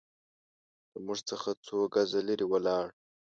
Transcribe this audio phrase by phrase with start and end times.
[0.91, 2.85] له موږ څخه څو ګزه لرې ولاړ.